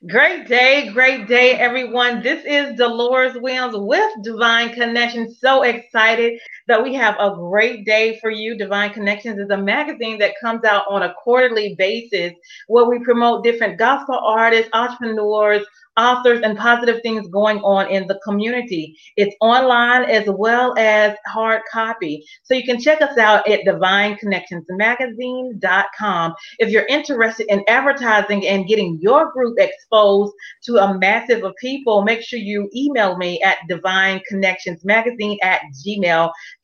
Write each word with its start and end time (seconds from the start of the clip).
Great 0.00 0.48
day, 0.48 0.90
great 0.92 1.28
day, 1.28 1.52
everyone. 1.52 2.22
This 2.22 2.44
is 2.44 2.78
Deloris 2.78 3.40
Williams 3.40 3.76
with 3.76 4.10
Divine 4.24 4.72
Connection. 4.72 5.30
So 5.30 5.62
excited 5.62 6.40
that 6.68 6.82
we 6.82 6.94
have 6.94 7.16
a 7.18 7.34
great 7.34 7.84
day 7.84 8.18
for 8.20 8.30
you. 8.30 8.56
Divine 8.56 8.92
Connections 8.92 9.38
is 9.38 9.50
a 9.50 9.56
magazine 9.56 10.18
that 10.18 10.34
comes 10.40 10.64
out 10.64 10.84
on 10.88 11.02
a 11.02 11.14
quarterly 11.22 11.74
basis 11.76 12.32
where 12.68 12.84
we 12.84 12.98
promote 13.00 13.44
different 13.44 13.78
gospel 13.78 14.18
artists, 14.22 14.70
entrepreneurs, 14.72 15.64
authors 15.96 16.40
and 16.42 16.56
positive 16.56 17.02
things 17.02 17.28
going 17.28 17.58
on 17.58 17.90
in 17.90 18.06
the 18.06 18.18
community. 18.24 18.96
It's 19.16 19.36
online 19.40 20.04
as 20.04 20.24
well 20.26 20.74
as 20.78 21.14
hard 21.26 21.60
copy. 21.70 22.24
So 22.42 22.54
you 22.54 22.64
can 22.64 22.80
check 22.80 23.02
us 23.02 23.18
out 23.18 23.46
at 23.48 23.66
divineconnectionsmagazine.com. 23.66 26.34
If 26.58 26.70
you're 26.70 26.86
interested 26.86 27.52
in 27.52 27.62
advertising 27.68 28.46
and 28.46 28.66
getting 28.66 28.98
your 29.00 29.30
group 29.32 29.58
exposed 29.58 30.32
to 30.64 30.78
a 30.78 30.98
massive 30.98 31.44
of 31.44 31.54
people, 31.60 32.00
make 32.02 32.22
sure 32.22 32.38
you 32.38 32.70
email 32.74 33.18
me 33.18 33.42
at 33.42 33.58
divineconnectionsmagazine 33.70 35.36
at 35.42 35.60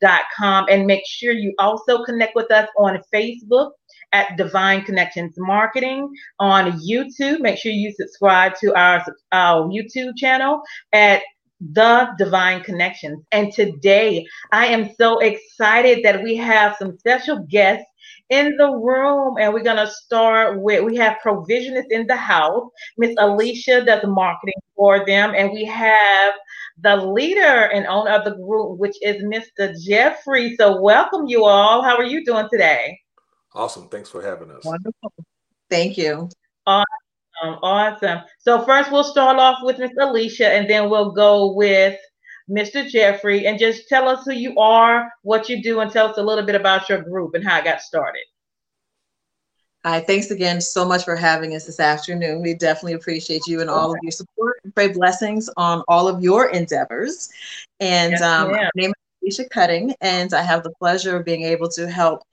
gmail.com 0.01 0.65
and 0.69 0.85
make 0.85 1.03
sure 1.05 1.31
you 1.31 1.53
also 1.59 2.03
connect 2.03 2.35
with 2.35 2.51
us 2.51 2.67
on 2.77 2.99
Facebook 3.13 3.71
at 4.11 4.37
Divine 4.37 4.83
Connections 4.83 5.35
Marketing 5.37 6.09
on 6.39 6.79
YouTube. 6.79 7.39
Make 7.39 7.57
sure 7.57 7.71
you 7.71 7.93
subscribe 7.93 8.55
to 8.61 8.73
our, 8.75 9.03
our 9.31 9.67
YouTube 9.69 10.15
channel 10.17 10.61
at 10.93 11.21
the 11.59 12.09
Divine 12.17 12.63
Connections. 12.63 13.23
And 13.31 13.51
today 13.51 14.25
I 14.51 14.67
am 14.67 14.91
so 14.97 15.19
excited 15.19 16.03
that 16.03 16.23
we 16.23 16.35
have 16.37 16.77
some 16.79 16.97
special 16.97 17.45
guests 17.49 17.85
in 18.29 18.55
the 18.57 18.69
room 18.69 19.35
and 19.39 19.53
we're 19.53 19.63
going 19.63 19.77
to 19.77 19.91
start 19.91 20.61
with 20.61 20.83
we 20.83 20.95
have 20.95 21.17
provisionists 21.25 21.91
in 21.91 22.05
the 22.07 22.15
house 22.15 22.69
miss 22.97 23.15
alysia 23.15 23.85
does 23.85 24.03
marketing 24.05 24.53
for 24.75 25.05
them 25.05 25.33
and 25.35 25.51
we 25.51 25.65
have 25.65 26.33
the 26.81 26.95
leader 26.95 27.69
and 27.73 27.85
owner 27.87 28.11
of 28.11 28.23
the 28.23 28.35
group 28.35 28.77
which 28.77 28.95
is 29.01 29.23
mr 29.23 29.73
jeffery 29.83 30.55
so 30.55 30.79
welcome 30.79 31.27
you 31.27 31.43
all 31.43 31.81
how 31.81 31.97
are 31.97 32.03
you 32.03 32.23
doing 32.23 32.47
today 32.51 32.97
Awesome. 33.53 33.87
Thanks 33.87 34.09
for 34.09 34.21
having 34.21 34.51
us. 34.51 34.63
Wonderful. 34.63 35.13
Thank 35.69 35.97
you. 35.97 36.29
Awesome. 36.65 36.85
Awesome. 37.41 38.19
So 38.37 38.63
first 38.65 38.91
we'll 38.91 39.03
start 39.03 39.37
off 39.37 39.59
with 39.63 39.79
Miss 39.79 39.91
Alysia 39.93 40.47
and 40.47 40.69
then 40.69 40.89
we'll 40.89 41.11
go 41.11 41.53
with 41.53 41.97
Mr. 42.49 42.87
Jeffery 42.87 43.45
and 43.45 43.59
just 43.59 43.87
tell 43.87 44.07
us 44.07 44.25
who 44.25 44.33
you 44.33 44.57
are, 44.57 45.11
what 45.21 45.49
you 45.49 45.61
do, 45.61 45.79
and 45.79 45.91
tell 45.91 46.07
us 46.07 46.17
a 46.17 46.23
little 46.23 46.45
bit 46.45 46.55
about 46.55 46.89
your 46.89 47.01
group 47.01 47.35
and 47.35 47.43
how 47.43 47.59
it 47.59 47.63
got 47.63 47.81
started. 47.81 48.23
Hi, 49.85 50.01
thanks 50.01 50.29
again 50.29 50.59
so 50.59 50.83
much 50.83 51.05
for 51.05 51.15
having 51.15 51.55
us 51.55 51.65
this 51.65 51.79
afternoon. 51.79 52.41
We 52.41 52.53
definitely 52.53 52.93
appreciate 52.93 53.47
you 53.47 53.61
and 53.61 53.69
all 53.69 53.93
of 53.93 53.97
your 54.01 54.11
support 54.11 54.57
and 54.65 54.75
pray 54.75 54.89
blessings 54.89 55.49
on 55.55 55.83
all 55.87 56.09
of 56.09 56.21
your 56.21 56.49
endeavors. 56.49 57.29
And 57.79 58.11
yes, 58.11 58.21
um, 58.21 58.51
my 58.51 58.69
name 58.75 58.91
is 59.23 59.39
Alysia 59.39 59.49
Cutting, 59.49 59.95
and 60.01 60.33
I 60.33 60.41
have 60.41 60.63
the 60.63 60.73
pleasure 60.79 61.15
of 61.15 61.23
being 61.23 61.43
able 61.43 61.69
to 61.69 61.89
help 61.89 62.23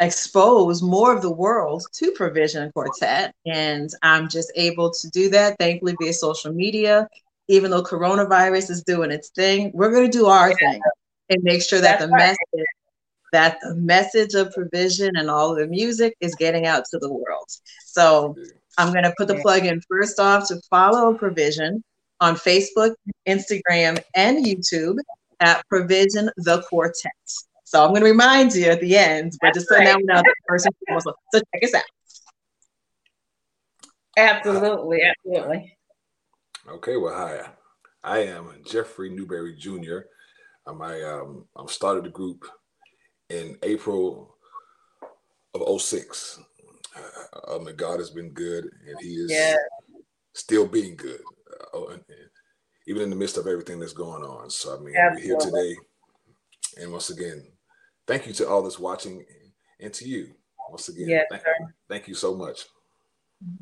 expose 0.00 0.82
more 0.82 1.14
of 1.14 1.22
the 1.22 1.32
world 1.32 1.82
to 1.94 2.10
Provision 2.12 2.70
Quartet. 2.72 3.32
And 3.46 3.88
I'm 4.02 4.28
just 4.28 4.52
able 4.54 4.90
to 4.90 5.08
do 5.10 5.30
that, 5.30 5.56
thankfully, 5.58 5.94
via 5.98 6.12
social 6.12 6.52
media. 6.52 7.08
Even 7.52 7.70
though 7.70 7.82
coronavirus 7.82 8.70
is 8.70 8.82
doing 8.82 9.10
its 9.10 9.28
thing, 9.28 9.70
we're 9.74 9.92
going 9.92 10.10
to 10.10 10.18
do 10.18 10.26
our 10.26 10.54
thing 10.54 10.80
and 11.28 11.42
make 11.42 11.62
sure 11.62 11.80
that 11.80 11.98
That's 11.98 12.10
the 12.10 12.12
right. 12.12 12.36
message 12.54 12.66
that 13.32 13.58
the 13.62 13.74
message 13.74 14.34
of 14.34 14.52
provision 14.52 15.16
and 15.16 15.30
all 15.30 15.52
of 15.52 15.58
the 15.58 15.66
music 15.66 16.14
is 16.20 16.34
getting 16.34 16.66
out 16.66 16.84
to 16.90 16.98
the 16.98 17.12
world. 17.12 17.48
So 17.86 18.36
I'm 18.78 18.92
going 18.92 19.04
to 19.04 19.14
put 19.16 19.28
the 19.28 19.36
plug 19.36 19.66
in 19.66 19.80
first 19.88 20.20
off 20.20 20.48
to 20.48 20.60
follow 20.70 21.14
Provision 21.14 21.82
on 22.20 22.36
Facebook, 22.36 22.94
Instagram, 23.26 24.02
and 24.14 24.44
YouTube 24.44 24.96
at 25.40 25.66
Provision 25.68 26.30
the 26.36 26.62
Quartet. 26.68 27.12
So 27.64 27.82
I'm 27.82 27.90
going 27.90 28.02
to 28.02 28.10
remind 28.10 28.54
you 28.54 28.66
at 28.66 28.80
the 28.80 28.96
end, 28.96 29.32
but 29.40 29.54
just 29.54 29.68
so 29.68 29.78
now 29.78 29.96
we 29.96 30.04
know 30.04 30.16
the 30.16 30.34
person. 30.46 30.70
So 31.00 31.12
check 31.34 31.64
us 31.64 31.74
out. 31.74 31.82
Absolutely, 34.16 35.00
absolutely. 35.02 35.76
Okay, 36.68 36.96
well, 36.96 37.14
hi. 37.14 37.40
I 38.04 38.20
am 38.20 38.62
Jeffery 38.64 39.10
Newberry 39.10 39.56
Jr. 39.56 40.00
Um, 40.66 40.80
I 40.80 41.02
um, 41.02 41.44
I 41.56 41.66
started 41.66 42.04
the 42.04 42.10
group 42.10 42.44
in 43.30 43.58
April 43.64 44.36
of 45.54 45.80
06. 45.80 46.38
Uh, 46.96 47.56
um, 47.56 47.68
God 47.76 47.98
has 47.98 48.10
been 48.10 48.30
good, 48.30 48.64
and 48.86 48.96
He 49.00 49.14
is 49.14 49.32
yeah. 49.32 49.56
still 50.34 50.66
being 50.66 50.94
good, 50.94 51.20
uh, 51.74 51.86
and, 51.86 52.04
and 52.08 52.30
even 52.86 53.02
in 53.02 53.10
the 53.10 53.16
midst 53.16 53.38
of 53.38 53.48
everything 53.48 53.80
that's 53.80 53.92
going 53.92 54.22
on. 54.22 54.48
So 54.48 54.76
I 54.76 54.80
mean, 54.80 54.94
Absolutely. 54.96 55.34
we're 55.34 55.40
here 55.40 55.50
today, 55.50 55.76
and 56.80 56.92
once 56.92 57.10
again, 57.10 57.44
thank 58.06 58.26
you 58.26 58.32
to 58.34 58.48
all 58.48 58.62
that's 58.62 58.78
watching 58.78 59.24
and 59.80 59.92
to 59.94 60.08
you 60.08 60.32
once 60.70 60.88
again. 60.88 61.08
Yes, 61.08 61.26
thank, 61.28 61.42
sir. 61.42 61.74
thank 61.88 62.08
you 62.08 62.14
so 62.14 62.36
much. 62.36 62.66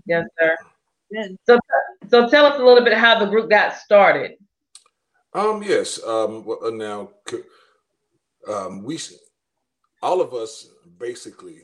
Yes, 0.04 0.26
sir. 0.38 0.56
So, 1.46 1.58
so 2.10 2.28
tell 2.28 2.47
us 2.47 2.59
a 2.59 2.65
little 2.65 2.84
bit 2.84 2.97
how 2.97 3.19
the 3.19 3.26
group 3.26 3.50
got 3.50 3.76
started. 3.76 4.32
Um, 5.32 5.62
yes. 5.62 6.03
Um, 6.04 6.44
uh, 6.65 6.71
now, 6.71 7.10
um, 8.48 8.82
we, 8.82 8.98
all 10.03 10.21
of 10.21 10.34
us 10.34 10.69
basically 10.98 11.62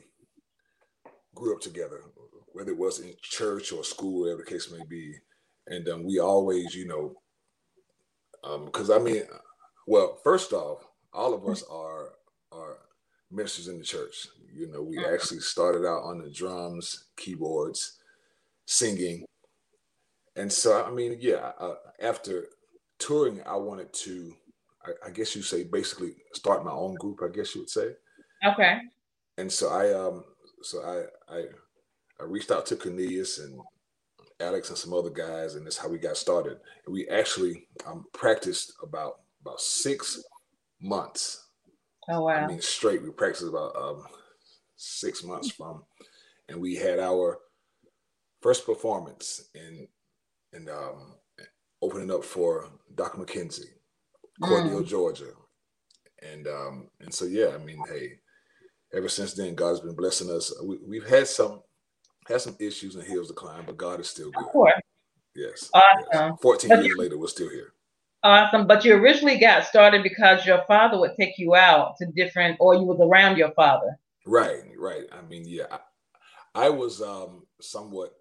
grew 1.35 1.53
up 1.53 1.61
together, 1.61 2.01
whether 2.53 2.71
it 2.71 2.77
was 2.77 2.99
in 2.99 3.13
church 3.21 3.71
or 3.71 3.83
school, 3.83 4.21
whatever 4.21 4.43
the 4.43 4.49
case 4.49 4.71
may 4.71 4.83
be. 4.87 5.15
And 5.67 5.87
um, 5.89 6.05
we 6.05 6.19
always, 6.19 6.73
you 6.73 6.87
know, 6.87 7.15
because 8.65 8.89
um, 8.89 9.01
I 9.01 9.03
mean, 9.03 9.23
well, 9.85 10.17
first 10.23 10.53
off, 10.53 10.85
all 11.13 11.33
of 11.33 11.45
us 11.47 11.63
are 11.69 12.13
are 12.51 12.77
ministers 13.31 13.67
in 13.67 13.77
the 13.77 13.83
church. 13.83 14.27
You 14.53 14.71
know, 14.71 14.81
we 14.81 14.97
mm-hmm. 14.97 15.13
actually 15.13 15.39
started 15.39 15.85
out 15.85 16.03
on 16.03 16.19
the 16.19 16.29
drums, 16.29 17.07
keyboards, 17.17 17.97
singing. 18.65 19.25
And 20.37 20.51
so, 20.51 20.83
I 20.83 20.91
mean, 20.91 21.17
yeah, 21.19 21.51
uh, 21.59 21.75
after 21.99 22.45
touring, 22.99 23.41
I 23.45 23.55
wanted 23.55 23.91
to, 23.93 24.33
I, 24.85 25.07
I, 25.07 25.11
guess 25.11 25.35
you 25.35 25.41
say, 25.41 25.63
basically 25.63 26.15
start 26.33 26.63
my 26.63 26.71
own 26.71 26.95
group, 26.95 27.19
I 27.23 27.35
guess 27.35 27.55
you 27.55 27.61
would 27.61 27.69
say. 27.69 27.89
Okay. 28.45 28.77
And 29.37 29.51
so 29.51 29.69
I, 29.69 29.93
um, 29.93 30.23
so 30.61 30.81
I, 30.83 31.33
I, 31.33 31.43
I 32.19 32.23
reached 32.23 32.51
out 32.51 32.65
to 32.67 32.75
Cornelius 32.75 33.39
and 33.39 33.59
Alex 34.39 34.69
and 34.69 34.77
some 34.77 34.93
other 34.93 35.09
guys, 35.09 35.55
and 35.55 35.65
that's 35.65 35.77
how 35.77 35.89
we 35.89 35.97
got 35.97 36.17
started. 36.17 36.59
And 36.85 36.93
we 36.93 37.07
actually 37.09 37.67
um, 37.85 38.05
practiced 38.13 38.73
about 38.83 39.21
about 39.41 39.61
six 39.61 40.21
months 40.81 41.47
Oh 42.09 42.21
wow! 42.21 42.35
I 42.35 42.47
mean, 42.47 42.61
straight. 42.61 43.03
We 43.03 43.11
practiced 43.11 43.49
about 43.49 43.75
um, 43.75 44.05
six 44.77 45.23
months 45.23 45.51
from, 45.51 45.83
and 46.47 46.61
we 46.61 46.75
had 46.75 46.99
our 46.99 47.39
first 48.41 48.65
performance 48.65 49.49
in 49.53 49.87
in 50.57 50.69
um, 50.69 51.15
opening 51.81 52.11
up 52.11 52.23
for 52.23 52.69
Doc 52.95 53.13
McKenzie, 53.13 53.65
Cordele, 54.41 54.81
mm. 54.81 54.87
Georgia, 54.87 55.31
and 56.21 56.47
um, 56.47 56.89
and 56.99 57.13
so 57.13 57.25
yeah, 57.25 57.49
I 57.53 57.63
mean, 57.63 57.81
hey, 57.87 58.19
ever 58.93 59.09
since 59.09 59.33
then, 59.33 59.55
God's 59.55 59.79
been 59.79 59.95
blessing 59.95 60.29
us. 60.31 60.53
We, 60.63 60.77
we've 60.85 61.07
had 61.07 61.27
some 61.27 61.61
had 62.27 62.41
some 62.41 62.57
issues 62.59 62.95
and 62.95 63.07
hills 63.07 63.29
to 63.29 63.33
climb, 63.33 63.65
but 63.65 63.77
God 63.77 63.99
is 63.99 64.09
still 64.09 64.31
good. 64.31 64.45
Of 64.45 64.51
course. 64.51 64.73
Yes. 65.35 65.69
Awesome. 65.73 66.07
Yes. 66.11 66.39
Fourteen 66.41 66.69
but 66.69 66.83
years 66.83 66.95
you, 66.95 67.01
later, 67.01 67.17
we're 67.17 67.27
still 67.27 67.49
here. 67.49 67.73
Awesome. 68.23 68.67
But 68.67 68.83
you 68.83 68.95
originally 68.95 69.39
got 69.39 69.65
started 69.65 70.03
because 70.03 70.45
your 70.45 70.63
father 70.67 70.99
would 70.99 71.15
take 71.15 71.37
you 71.37 71.55
out 71.55 71.95
to 71.97 72.07
different, 72.07 72.57
or 72.59 72.73
you 72.75 72.83
was 72.83 72.99
around 72.99 73.37
your 73.37 73.51
father. 73.51 73.99
Right, 74.25 74.63
right. 74.77 75.03
I 75.11 75.21
mean, 75.29 75.43
yeah, 75.45 75.65
I, 75.71 76.65
I 76.65 76.69
was 76.69 77.01
um, 77.01 77.43
somewhat 77.61 78.13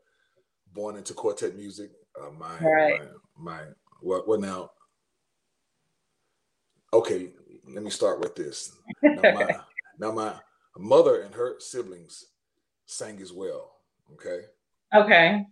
born 0.72 0.96
into 0.96 1.14
quartet 1.14 1.56
music. 1.56 1.90
Uh, 2.20 2.30
my, 2.38 2.58
right. 2.60 3.00
my, 3.38 3.52
my, 3.52 3.60
well, 4.02 4.24
well, 4.26 4.40
now, 4.40 4.70
okay, 6.92 7.30
let 7.68 7.82
me 7.82 7.90
start 7.90 8.20
with 8.20 8.34
this. 8.34 8.76
Now 9.02 9.22
my, 9.22 9.56
now, 9.98 10.12
my 10.12 10.34
mother 10.78 11.22
and 11.22 11.34
her 11.34 11.56
siblings 11.58 12.26
sang 12.86 13.20
as 13.20 13.32
well. 13.32 13.72
Okay. 14.12 14.44
Okay 14.94 15.46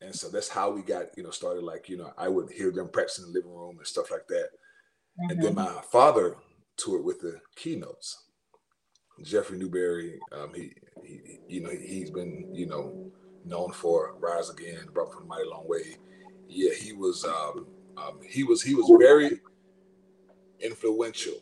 and 0.00 0.14
so 0.14 0.28
that's 0.28 0.48
how 0.48 0.70
we 0.70 0.82
got 0.82 1.06
you 1.16 1.22
know 1.22 1.30
started 1.30 1.62
like 1.62 1.88
you 1.88 1.96
know 1.96 2.12
i 2.16 2.28
would 2.28 2.50
hear 2.50 2.70
them 2.70 2.88
practicing 2.88 3.26
in 3.26 3.32
the 3.32 3.38
living 3.38 3.54
room 3.54 3.76
and 3.78 3.86
stuff 3.86 4.10
like 4.10 4.26
that 4.28 4.48
mm-hmm. 5.20 5.30
and 5.30 5.42
then 5.42 5.54
mm-hmm. 5.54 5.74
my 5.74 5.82
father 5.82 6.36
toured 6.76 7.04
with 7.04 7.20
the 7.20 7.40
keynotes 7.56 8.24
jeffery 9.22 9.58
newberry 9.58 10.18
um, 10.32 10.52
he, 10.54 10.72
he 11.04 11.38
you 11.48 11.60
know 11.60 11.70
he's 11.70 12.10
been 12.10 12.48
you 12.54 12.66
know 12.66 13.07
known 13.48 13.72
for 13.72 14.14
rise 14.18 14.50
again 14.50 14.86
brought 14.92 15.12
from 15.12 15.24
a 15.24 15.26
mighty 15.26 15.48
long 15.48 15.66
way 15.66 15.96
yeah 16.48 16.72
he 16.74 16.92
was 16.92 17.24
um, 17.24 17.66
um, 17.96 18.18
he 18.26 18.44
was 18.44 18.62
he 18.62 18.74
was 18.74 18.90
very 18.98 19.40
influential 20.60 21.34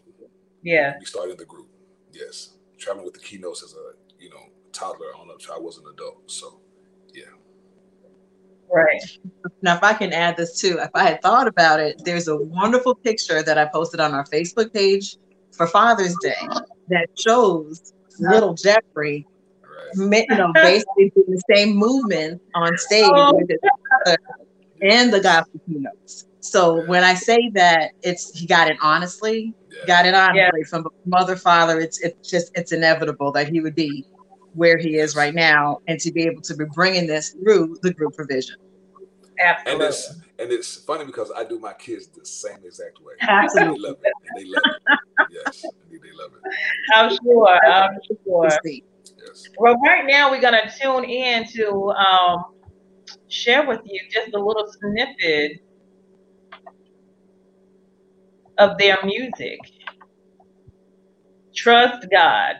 yeah 0.62 0.94
we 0.99 1.05
started 1.05 1.38
the 1.38 1.44
group 1.44 1.69
yes 2.12 2.55
traveling 2.79 3.05
with 3.05 3.14
the 3.14 3.20
keynotes 3.20 3.62
as 3.62 3.75
a 3.75 4.23
you 4.23 4.31
know 4.31 4.43
toddler 4.73 5.14
on 5.17 5.31
up 5.31 5.38
to 5.38 5.53
i 5.53 5.58
was 5.58 5.79
an 5.79 5.85
adult 5.93 6.31
so 6.31 6.61
yeah 7.14 7.25
Right. 8.73 9.00
Now, 9.62 9.76
if 9.76 9.82
I 9.82 9.94
can 9.94 10.12
add 10.12 10.37
this 10.37 10.61
too, 10.61 10.79
if 10.81 10.91
I 10.94 11.05
had 11.05 11.23
thought 11.23 11.47
about 11.47 11.81
it, 11.81 12.02
there's 12.05 12.29
a 12.29 12.37
wonderful 12.37 12.94
picture 12.94 13.43
that 13.43 13.59
I 13.59 13.67
posted 13.67 14.00
on 14.00 14.12
our 14.12 14.25
Facebook 14.25 14.73
page 14.73 15.17
for 15.52 15.67
Father's 15.67 16.17
Day 16.20 16.35
that 16.88 17.09
shows 17.17 17.93
little 18.19 18.55
Jeffery. 18.55 19.26
You 19.94 20.27
know, 20.37 20.53
basically 20.55 21.11
doing 21.15 21.31
the 21.31 21.43
same 21.55 21.77
movement 21.77 22.41
on 22.55 22.77
stage 22.79 23.11
oh. 23.15 23.35
with 23.35 23.49
his 23.49 23.59
father 24.05 24.19
and 24.83 25.12
the 25.12 25.21
gospel 25.21 25.61
keynotes. 25.67 26.27
So 26.41 26.87
when 26.87 27.03
I 27.03 27.15
say 27.15 27.50
that 27.55 27.93
it's 28.03 28.38
he 28.38 28.47
got 28.47 28.71
it 28.71 28.77
honestly, 28.81 29.53
yeah. 29.71 29.87
got 29.87 30.06
it 30.06 30.15
honestly 30.15 30.61
yeah. 30.61 30.69
from 30.69 30.87
mother, 31.05 31.37
father, 31.37 31.81
it's 31.81 32.00
it's 32.00 32.29
just 32.29 32.53
it's 32.55 32.73
inevitable 32.73 33.33
that 33.33 33.49
he 33.49 33.61
would 33.61 33.75
be 33.75 34.06
where 34.55 34.79
he 34.79 34.97
is 34.97 35.17
right 35.17 35.35
now 35.35 35.81
and 35.87 36.00
to 36.00 36.12
be 36.12 36.23
able 36.23 36.41
to 36.43 36.56
be 36.56 36.65
bringing 36.73 37.06
this 37.06 37.31
through 37.31 37.77
the 37.83 37.93
group 37.93 38.15
provision. 38.15 38.56
Absolutely. 39.38 39.73
And 39.73 39.83
it's 39.83 40.09
and 40.38 40.53
it's 40.53 40.77
funny 40.77 41.05
because 41.05 41.33
I 41.35 41.44
do 41.44 41.59
my 41.59 41.73
kids 41.75 42.09
the 42.09 42.25
same 42.25 42.59
exact 42.65 43.00
way. 43.03 43.15
Absolutely. 43.21 43.83
they 43.83 43.88
love 43.88 43.99
it. 44.03 44.12
And 44.29 44.38
they 44.38 44.50
love 44.50 44.62
it. 44.67 44.99
yes, 45.31 45.62
they 45.91 46.12
love 46.12 46.33
it. 46.35 46.53
I'm 46.94 47.17
sure. 47.23 47.67
I'm 47.67 47.99
sure. 48.25 48.50
Well, 49.58 49.76
right 49.87 50.05
now 50.06 50.31
we're 50.31 50.40
gonna 50.43 50.70
tune 50.81 51.05
in 51.05 51.46
to 51.55 51.90
um, 51.93 52.44
share 53.28 53.67
with 53.67 53.81
you 53.84 54.00
just 54.11 54.34
a 54.34 54.38
little 54.38 54.67
snippet 54.81 55.61
of 58.58 58.78
their 58.78 58.99
music. 59.05 59.61
Trust 61.55 62.06
God. 62.12 62.56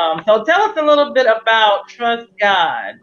Awesome. 0.00 0.24
So 0.26 0.44
tell 0.44 0.62
us 0.62 0.76
a 0.76 0.82
little 0.82 1.12
bit 1.12 1.26
about 1.26 1.88
Trust 1.88 2.28
God. 2.40 2.94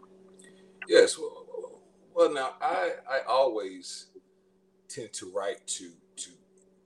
Yes, 0.86 1.18
well, 1.18 1.82
well, 2.14 2.32
now 2.32 2.54
I 2.60 2.92
I 3.10 3.20
always 3.28 4.06
tend 4.88 5.12
to 5.14 5.30
write 5.34 5.66
to 5.66 5.90
to 6.16 6.30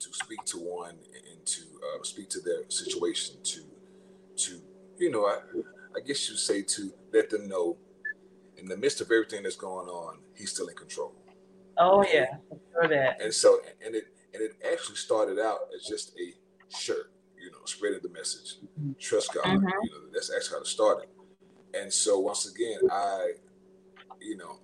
to 0.01 0.13
speak 0.13 0.45
to 0.47 0.59
one 0.59 0.97
and 1.31 1.47
to 1.47 1.63
uh, 1.63 2.03
speak 2.03 2.29
to 2.31 2.41
their 2.41 2.69
situation 2.69 3.37
to 3.45 3.61
to 4.37 4.61
you 4.99 5.11
know 5.11 5.27
I 5.27 5.39
I 5.97 6.01
guess 6.01 6.29
you 6.29 6.37
say 6.37 6.63
to 6.63 6.93
let 7.13 7.31
them 7.31 7.49
know 7.49 7.77
in 8.57 8.67
the 8.67 8.77
midst 8.77 9.01
of 9.01 9.11
everything 9.11 9.45
that's 9.45 9.57
going 9.57 9.89
on 9.89 10.19
he's 10.35 10.51
still 10.51 10.69
in 10.69 10.75
control. 10.75 11.15
Oh 11.79 12.05
yeah, 12.13 12.27
for 12.49 12.89
that. 12.89 13.21
And 13.23 13.33
so 13.33 13.61
and 13.85 13.95
it 13.95 14.05
and 14.35 14.43
it 14.43 14.53
actually 14.71 14.97
started 14.97 15.39
out 15.39 15.61
as 15.77 15.87
just 15.87 16.13
a 16.19 16.35
shirt, 16.77 17.12
you 17.43 17.51
know, 17.51 17.59
spreading 17.65 18.01
the 18.03 18.09
message, 18.09 18.57
mm-hmm. 18.79 18.93
trust 18.99 19.35
God. 19.35 19.45
Mm-hmm. 19.45 19.67
You 19.67 19.91
know, 19.91 20.11
that's 20.13 20.33
actually 20.35 20.57
how 20.57 20.61
it 20.61 20.67
started. 20.67 21.09
And 21.75 21.93
so 21.93 22.19
once 22.19 22.47
again, 22.51 22.79
I, 22.91 23.33
you 24.21 24.37
know, 24.37 24.61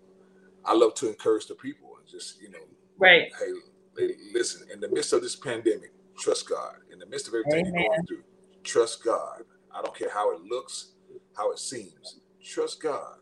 I 0.65 0.75
love 0.75 0.95
to 0.97 1.09
encourage 1.09 1.47
the 1.47 1.55
people 1.55 1.97
and 1.99 2.07
just, 2.07 2.41
you 2.41 2.51
know, 2.51 2.59
right. 2.99 3.31
Hey, 3.39 4.09
listen, 4.33 4.69
in 4.73 4.81
the 4.81 4.89
midst 4.89 5.13
of 5.13 5.23
this 5.23 5.35
pandemic, 5.35 5.93
trust 6.19 6.49
God. 6.49 6.77
In 6.93 6.99
the 6.99 7.07
midst 7.07 7.29
of 7.29 7.35
everything 7.35 7.67
Amen. 7.67 7.81
you're 7.81 7.89
going 7.89 8.07
through, 8.07 8.25
trust 8.63 9.05
God. 9.05 9.43
I 9.75 9.83
don't 9.83 9.97
care 9.97 10.11
how 10.11 10.33
it 10.33 10.41
looks, 10.43 10.93
how 11.37 11.51
it 11.51 11.59
seems. 11.59 12.21
Trust 12.45 12.83
God. 12.83 13.17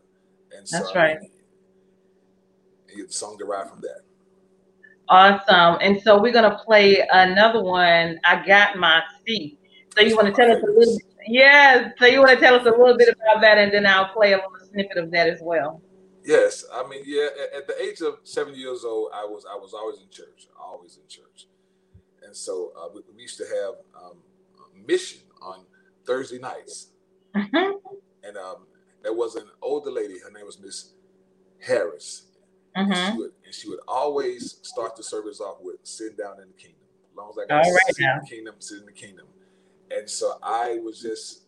And 0.55 0.67
so 0.67 0.79
That's 0.79 0.95
right. 0.95 1.17
And 1.17 3.07
the 3.07 3.11
song 3.11 3.37
derived 3.37 3.69
from 3.71 3.81
that. 3.81 4.01
Awesome. 5.09 5.77
And 5.81 6.01
so 6.01 6.21
we're 6.21 6.33
gonna 6.33 6.59
play 6.65 7.05
another 7.11 7.63
one. 7.63 8.19
I 8.25 8.45
got 8.45 8.77
my 8.77 9.01
seat. 9.25 9.59
So 9.95 10.03
you 10.03 10.15
want 10.15 10.27
to 10.27 10.33
tell 10.33 10.51
us 10.51 10.61
a 10.61 10.65
little? 10.65 10.97
Yes. 11.27 11.93
So 11.97 12.05
you 12.05 12.19
want 12.19 12.31
to 12.31 12.39
tell 12.39 12.55
us 12.55 12.65
a 12.65 12.69
little 12.69 12.97
bit 12.97 13.09
about 13.09 13.41
that, 13.41 13.57
and 13.57 13.71
then 13.71 13.85
I'll 13.85 14.09
play 14.09 14.33
a 14.33 14.37
little 14.37 14.51
snippet 14.71 14.97
of 14.97 15.11
that 15.11 15.27
as 15.27 15.39
well. 15.41 15.81
Yes, 16.27 16.65
I 16.73 16.85
mean, 16.89 17.03
yeah. 17.05 17.29
At, 17.55 17.67
the 17.67 17.81
age 17.81 18.01
of 18.01 18.19
seven 18.23 18.53
years 18.53 18.83
old, 18.83 19.11
I 19.13 19.23
was 19.23 19.45
I 19.49 19.55
was 19.55 19.73
always 19.73 20.01
in 20.01 20.09
church, 20.09 20.47
always 20.59 20.97
in 20.97 21.07
church, 21.07 21.47
and 22.21 22.35
so 22.35 22.73
uh, 22.77 22.89
we, 22.93 23.01
we, 23.15 23.21
used 23.21 23.37
to 23.37 23.45
have 23.45 23.75
um, 23.95 24.17
mission 24.85 25.21
on 25.41 25.63
Thursday 26.05 26.37
nights, 26.37 26.89
mm-hmm. 27.33 27.77
and 28.27 28.37
um, 28.37 28.67
there 29.03 29.13
was 29.13 29.35
an 29.35 29.45
older 29.61 29.89
lady. 29.89 30.19
Her 30.19 30.29
name 30.29 30.45
was 30.45 30.59
Miss 30.59 30.91
Harris, 31.65 32.26
mm-hmm. 32.77 32.91
and, 32.91 33.13
she 33.13 33.17
would, 33.17 33.31
and 33.45 33.53
she 33.53 33.69
would 33.69 33.79
always 33.87 34.59
start 34.61 34.95
the 34.95 35.03
service 35.03 35.41
off 35.41 35.57
with 35.61 35.77
"Sit 35.83 36.17
down 36.17 36.39
in 36.41 36.47
the 36.47 36.53
kingdom." 36.53 36.81
As 37.11 37.17
long 37.17 37.29
as 37.31 37.37
I 37.37 37.47
got 37.47 37.57
right 37.57 37.95
sit 37.95 38.05
in 38.05 38.19
the 38.21 38.27
kingdom, 38.27 38.55
sit 38.59 38.79
in 38.79 38.85
the 38.85 38.91
kingdom, 38.91 39.25
and 39.91 40.09
so 40.09 40.33
I 40.43 40.79
was 40.83 41.01
just, 41.01 41.43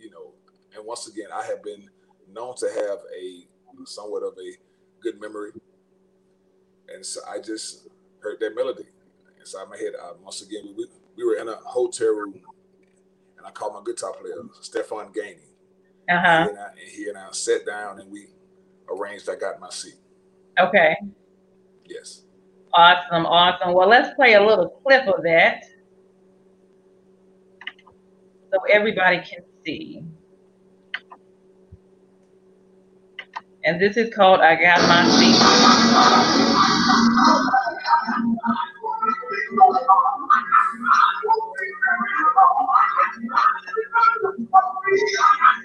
you 0.00 0.10
know, 0.10 0.32
and 0.76 0.86
once 0.86 1.08
again, 1.08 1.26
I 1.34 1.44
have 1.46 1.62
been 1.62 1.88
known 2.32 2.54
to 2.56 2.66
have 2.66 2.98
a 3.18 3.46
somewhat 3.84 4.22
of 4.22 4.34
a 4.38 4.56
good 5.00 5.20
memory. 5.20 5.52
And 6.92 7.04
so 7.04 7.20
I 7.28 7.38
just 7.38 7.88
heard 8.20 8.40
that 8.40 8.54
melody 8.54 8.86
inside 9.38 9.68
my 9.68 9.76
head. 9.76 9.92
Uh, 10.00 10.14
once 10.22 10.42
again, 10.42 10.74
we, 10.76 10.86
we 11.16 11.24
were 11.24 11.36
in 11.36 11.48
a 11.48 11.56
hotel 11.56 12.08
room, 12.08 12.34
and 13.36 13.46
I 13.46 13.50
called 13.50 13.74
my 13.74 13.82
guitar 13.84 14.12
player, 14.14 14.42
Stefan 14.60 15.12
Gainey. 15.12 15.48
Uh-huh. 16.10 16.48
And, 16.48 16.58
and 16.58 16.78
he 16.78 17.08
and 17.08 17.18
I 17.18 17.28
sat 17.32 17.66
down, 17.66 18.00
and 18.00 18.10
we 18.10 18.28
arranged. 18.90 19.28
I 19.28 19.36
got 19.36 19.60
my 19.60 19.70
seat. 19.70 19.96
Okay. 20.60 20.96
Yes. 21.84 22.22
Awesome, 22.74 23.26
awesome. 23.26 23.72
Well, 23.74 23.88
let's 23.88 24.14
play 24.14 24.34
a 24.34 24.40
little 24.44 24.68
clip 24.84 25.06
of 25.06 25.22
that 25.24 25.64
so 28.52 28.58
everybody 28.70 29.18
can 29.18 29.44
see. 29.64 30.02
And 33.64 33.80
this 33.80 33.96
is 33.96 34.12
called 34.14 34.40
I 34.40 34.54
Got 34.60 34.80
My 34.88 35.08
Seat. 35.18 35.36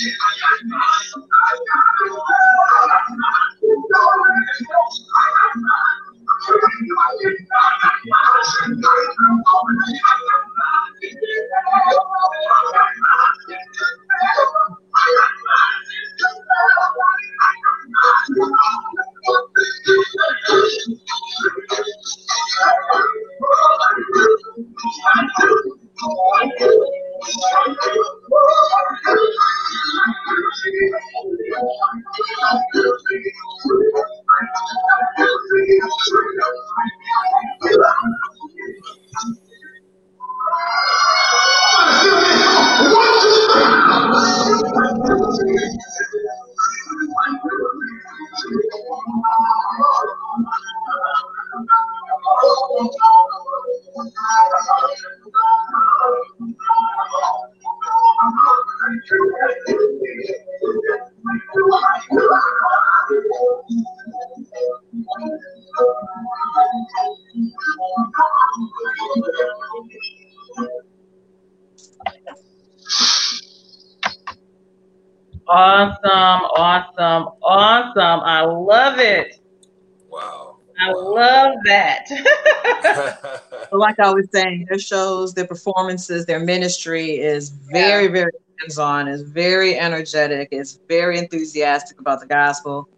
Yeah. 0.00 0.39
Awesome. 78.18 78.28
I 78.28 78.42
love 78.42 78.98
it. 78.98 79.40
Wow. 80.08 80.56
I 80.80 80.92
love 80.92 81.54
that. 81.64 82.06
like 83.72 84.00
I 84.00 84.12
was 84.12 84.26
saying, 84.32 84.66
their 84.68 84.78
shows, 84.78 85.34
their 85.34 85.46
performances, 85.46 86.24
their 86.24 86.40
ministry 86.40 87.18
is 87.18 87.50
very, 87.50 88.04
yeah. 88.04 88.12
very 88.12 88.32
hands-on, 88.60 89.06
is 89.06 89.22
very 89.22 89.78
energetic, 89.78 90.48
is 90.52 90.80
very 90.88 91.18
enthusiastic 91.18 92.00
about 92.00 92.20
the 92.20 92.26
gospel. 92.26 92.88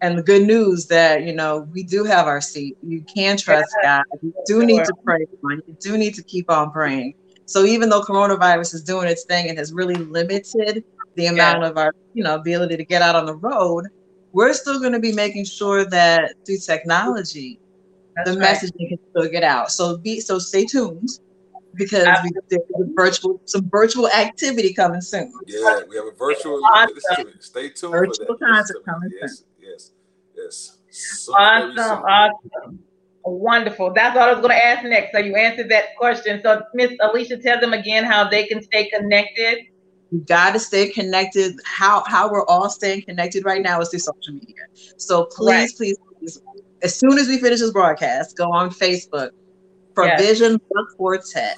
And 0.00 0.18
the 0.18 0.22
good 0.22 0.46
news 0.46 0.86
that 0.88 1.22
you 1.22 1.32
know 1.32 1.66
we 1.72 1.82
do 1.82 2.04
have 2.04 2.26
our 2.26 2.40
seat. 2.40 2.76
You 2.82 3.02
can 3.02 3.36
trust 3.36 3.74
yeah. 3.82 4.02
God. 4.12 4.18
You 4.22 4.34
do 4.46 4.66
need 4.66 4.84
to 4.84 4.92
pray. 5.02 5.24
You 5.42 5.76
do 5.80 5.96
need 5.96 6.14
to 6.14 6.22
keep 6.22 6.50
on 6.50 6.70
praying. 6.70 7.14
So 7.46 7.64
even 7.64 7.88
though 7.88 8.02
coronavirus 8.02 8.74
is 8.74 8.82
doing 8.82 9.08
its 9.08 9.24
thing 9.24 9.48
and 9.48 9.58
has 9.58 9.72
really 9.72 9.94
limited 9.94 10.84
the 11.14 11.26
amount 11.26 11.62
yeah. 11.62 11.68
of 11.68 11.78
our, 11.78 11.94
you 12.12 12.22
know, 12.22 12.34
ability 12.34 12.76
to 12.76 12.84
get 12.84 13.02
out 13.02 13.14
on 13.14 13.26
the 13.26 13.36
road, 13.36 13.86
we're 14.34 14.52
still 14.52 14.80
going 14.80 14.92
to 14.92 15.00
be 15.00 15.12
making 15.12 15.44
sure 15.44 15.84
that 15.86 16.34
through 16.44 16.58
technology, 16.58 17.60
That's 18.16 18.30
the 18.30 18.38
right. 18.38 18.56
messaging 18.56 18.88
can 18.88 18.98
still 19.10 19.30
get 19.30 19.44
out. 19.44 19.70
So 19.70 19.96
be 19.96 20.20
so 20.20 20.38
stay 20.38 20.66
tuned 20.66 21.08
because 21.74 22.06
we, 22.24 22.30
there's 22.48 22.62
a 22.74 22.84
virtual 22.94 23.40
some 23.44 23.68
virtual 23.70 24.08
activity 24.08 24.74
coming 24.74 25.00
soon. 25.00 25.32
Yeah, 25.46 25.80
we 25.88 25.96
have 25.96 26.06
a 26.06 26.10
virtual. 26.10 26.60
Awesome. 26.64 27.32
Stay 27.38 27.70
tuned. 27.70 27.92
Virtual 27.92 28.36
concert 28.36 28.84
coming 28.84 29.10
yes, 29.20 29.38
soon. 29.38 29.46
Yes, 29.60 29.92
yes. 30.36 30.78
So 30.90 31.32
awesome, 31.34 32.02
awesome. 32.04 32.78
Wonderful. 33.26 33.94
That's 33.94 34.14
what 34.16 34.28
I 34.28 34.32
was 34.32 34.40
going 34.40 34.50
to 34.50 34.66
ask 34.66 34.84
next. 34.84 35.12
So 35.12 35.18
you 35.18 35.34
answered 35.36 35.70
that 35.70 35.96
question. 35.96 36.40
So 36.42 36.62
Miss 36.74 36.90
Alysia, 37.00 37.42
tell 37.42 37.58
them 37.58 37.72
again 37.72 38.04
how 38.04 38.28
they 38.28 38.46
can 38.46 38.62
stay 38.62 38.90
connected. 38.90 39.66
You 40.14 40.20
got 40.20 40.52
to 40.52 40.60
stay 40.60 40.90
connected. 40.90 41.56
How 41.64 42.04
how 42.06 42.30
we're 42.30 42.46
all 42.46 42.70
staying 42.70 43.02
connected 43.02 43.44
right 43.44 43.60
now 43.60 43.80
is 43.80 43.88
through 43.88 43.98
social 43.98 44.32
media. 44.32 44.62
So 44.96 45.24
please, 45.24 45.50
right. 45.50 45.70
please, 45.76 45.98
please, 46.20 46.40
as 46.84 46.94
soon 46.94 47.18
as 47.18 47.26
we 47.26 47.38
finish 47.38 47.58
this 47.58 47.72
broadcast, 47.72 48.36
go 48.36 48.52
on 48.52 48.70
Facebook, 48.70 49.30
Provision 49.92 50.52
yes. 50.52 50.60
the 50.70 50.86
Quartet. 50.96 51.56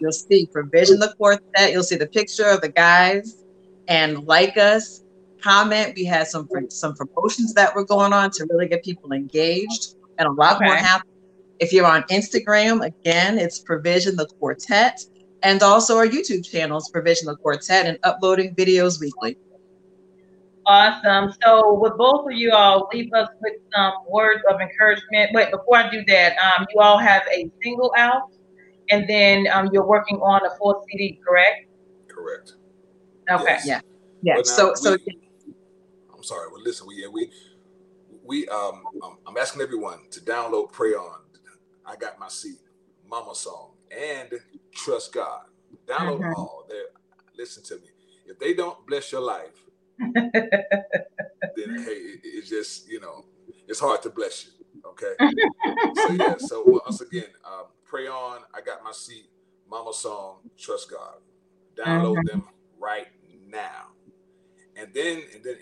You'll 0.00 0.10
see 0.10 0.46
Provision 0.46 0.98
the 0.98 1.14
Quartet. 1.16 1.70
You'll 1.70 1.84
see 1.84 1.94
the 1.94 2.08
picture 2.08 2.46
of 2.46 2.62
the 2.62 2.68
guys, 2.68 3.44
and 3.86 4.24
like 4.24 4.56
us, 4.56 5.04
comment. 5.40 5.92
We 5.94 6.04
had 6.04 6.26
some 6.26 6.48
some 6.70 6.96
promotions 6.96 7.54
that 7.54 7.76
were 7.76 7.84
going 7.84 8.12
on 8.12 8.32
to 8.32 8.46
really 8.50 8.66
get 8.66 8.82
people 8.82 9.12
engaged, 9.12 9.94
and 10.18 10.26
a 10.26 10.32
lot 10.32 10.56
okay. 10.56 10.64
more 10.64 10.74
happening. 10.74 11.14
If 11.60 11.72
you're 11.72 11.86
on 11.86 12.02
Instagram, 12.10 12.84
again, 12.84 13.38
it's 13.38 13.60
Provision 13.60 14.16
the 14.16 14.26
Quartet 14.26 15.00
and 15.44 15.62
also 15.62 15.96
our 15.96 16.06
YouTube 16.06 16.44
channels, 16.44 16.88
Provisional 16.88 17.36
Quartet, 17.36 17.86
and 17.86 17.98
uploading 18.02 18.54
videos 18.54 18.98
weekly. 18.98 19.36
Awesome. 20.66 21.32
So, 21.44 21.74
with 21.74 21.92
both 21.98 22.26
of 22.26 22.32
you 22.32 22.50
all, 22.52 22.88
leave 22.92 23.12
us 23.12 23.28
with 23.42 23.52
some 23.74 23.92
words 24.08 24.42
of 24.50 24.60
encouragement. 24.60 25.32
Wait, 25.34 25.50
before 25.50 25.76
I 25.76 25.90
do 25.90 26.02
that, 26.06 26.36
um, 26.38 26.66
you 26.74 26.80
all 26.80 26.98
have 26.98 27.22
a 27.30 27.50
single 27.62 27.92
out, 27.98 28.30
and 28.90 29.06
then 29.06 29.46
um, 29.52 29.68
you're 29.72 29.86
working 29.86 30.16
on 30.16 30.44
a 30.46 30.56
full 30.56 30.82
CD, 30.90 31.20
correct? 31.24 31.66
Correct. 32.08 32.54
Okay. 33.30 33.44
Yes. 33.44 33.66
Yeah. 33.66 33.80
Yeah. 34.22 34.42
So, 34.42 34.70
we, 34.70 34.76
so. 34.76 34.96
I'm 36.14 36.22
sorry. 36.22 36.48
Well, 36.50 36.62
listen. 36.62 36.86
We 36.86 37.02
yeah 37.02 37.08
we 37.12 37.30
we 38.24 38.48
um, 38.48 38.82
um 39.02 39.18
I'm 39.26 39.36
asking 39.36 39.60
everyone 39.60 39.98
to 40.12 40.20
download 40.20 40.72
Pray 40.72 40.94
On. 40.94 41.20
I 41.86 41.96
got 41.96 42.18
my 42.18 42.28
seat, 42.28 42.60
Mama 43.06 43.34
song 43.34 43.74
and 43.96 44.32
trust 44.74 45.12
God. 45.12 45.44
Download 45.86 46.20
mm-hmm. 46.20 46.34
all. 46.34 46.64
There, 46.68 46.86
listen 47.36 47.62
to 47.64 47.76
me. 47.76 47.90
If 48.26 48.38
they 48.38 48.54
don't 48.54 48.86
bless 48.86 49.12
your 49.12 49.20
life, 49.20 49.64
then 49.98 50.30
hey, 50.32 51.92
it, 51.92 52.20
it's 52.24 52.48
just 52.48 52.88
you 52.88 53.00
know, 53.00 53.24
it's 53.68 53.80
hard 53.80 54.02
to 54.02 54.10
bless 54.10 54.46
you. 54.46 54.50
Okay. 54.86 55.14
so 55.94 56.12
yeah. 56.12 56.34
So 56.38 56.62
once 56.66 57.00
again, 57.00 57.28
um, 57.44 57.66
pray 57.84 58.06
on. 58.06 58.40
I 58.54 58.60
got 58.60 58.82
my 58.84 58.92
seat. 58.92 59.26
Mama 59.68 59.92
song. 59.92 60.38
Trust 60.58 60.90
God. 60.90 61.16
Download 61.76 62.16
mm-hmm. 62.16 62.26
them 62.26 62.48
right 62.78 63.08
now, 63.48 63.88
and 64.76 64.92
then 64.94 65.22
and 65.34 65.42
then 65.42 65.56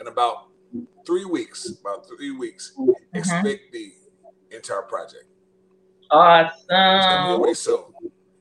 in 0.00 0.06
about 0.06 0.48
three 1.06 1.24
weeks, 1.24 1.70
about 1.80 2.06
three 2.08 2.30
weeks, 2.30 2.72
mm-hmm. 2.78 2.90
expect 3.12 3.72
the 3.72 3.92
entire 4.50 4.82
project. 4.82 5.24
Awesome. 6.10 7.44
It's 7.44 7.60
soon. 7.60 7.84